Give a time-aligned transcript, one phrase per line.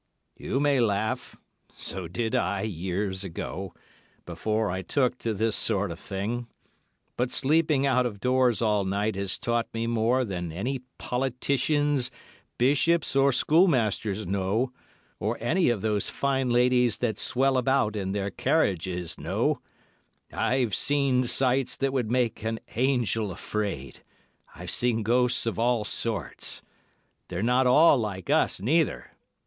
[0.35, 3.75] "You may laugh—so did I years ago,
[4.25, 6.47] afore I took to this sort of thing.
[7.17, 12.09] But sleeping out of doors all night has taught me more than any politicians,
[12.57, 14.71] bishops, or schoolmasters know;
[15.19, 19.61] or any of those fine ladies that swell about in their carriages know;
[20.33, 24.01] I've seen sights that would make an hangel afraid;
[24.55, 26.63] I've seen ghosts of all sorts.
[27.27, 29.11] They're not all like us, neither.